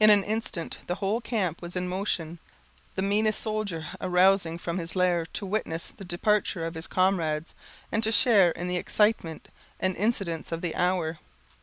In 0.00 0.08
an 0.08 0.24
instant 0.24 0.78
the 0.86 0.94
whole 0.94 1.20
camp 1.20 1.60
was 1.60 1.76
in 1.76 1.86
motion; 1.86 2.38
the 2.94 3.02
meanest 3.02 3.38
soldier 3.40 3.88
arousing 4.00 4.56
from 4.56 4.78
his 4.78 4.96
lair 4.96 5.26
to 5.34 5.44
witness 5.44 5.88
the 5.88 6.02
departure 6.02 6.64
of 6.64 6.72
his 6.72 6.86
comrades, 6.86 7.54
and 7.92 8.02
to 8.04 8.10
share 8.10 8.52
in 8.52 8.68
the 8.68 8.78
excitement 8.78 9.48
and 9.78 9.94
incidents 9.96 10.50
of 10.50 10.62
the 10.62 10.74
hour. 10.74 11.18